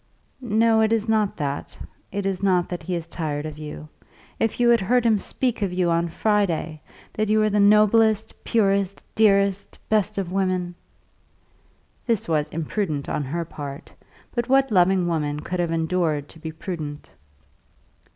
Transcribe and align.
"No; 0.41 0.81
it 0.81 0.91
is 0.91 1.07
not 1.07 1.37
that. 1.37 1.77
It 2.11 2.25
is 2.25 2.41
not 2.41 2.69
that 2.69 2.81
he 2.81 2.95
is 2.95 3.07
tired 3.07 3.45
of 3.45 3.59
you. 3.59 3.87
If 4.39 4.59
you 4.59 4.67
had 4.69 4.81
heard 4.81 5.05
him 5.05 5.19
speak 5.19 5.61
of 5.61 5.71
you 5.71 5.91
on 5.91 6.07
Friday, 6.07 6.81
that 7.13 7.29
you 7.29 7.37
were 7.37 7.51
the 7.51 7.59
noblest, 7.59 8.43
purest, 8.43 9.05
dearest, 9.13 9.77
best 9.89 10.17
of 10.17 10.31
women" 10.31 10.73
This 12.07 12.27
was 12.27 12.49
imprudent 12.49 13.09
on 13.09 13.23
her 13.25 13.45
part; 13.45 13.93
but 14.33 14.49
what 14.49 14.71
loving 14.71 15.05
woman 15.05 15.41
could 15.41 15.59
at 15.59 15.69
such 15.69 15.69
a 15.69 15.71
moment 15.71 15.71
have 15.71 15.71
endured 15.93 16.29
to 16.29 16.39
be 16.39 16.51
prudent? 16.51 17.11